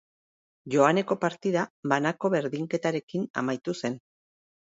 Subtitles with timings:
[0.75, 4.01] Joaneko partida banako berdinketarekin amaitu zen.